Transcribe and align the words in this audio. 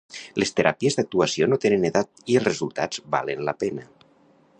Les 0.43 0.51
teràpies 0.59 0.95
d'actuació 0.99 1.47
no 1.51 1.59
tenen 1.65 1.85
edat 1.89 2.23
i 2.35 2.39
els 2.39 2.47
resultats 2.49 3.05
valen 3.17 3.45
la 3.51 3.55
pena. 3.65 3.87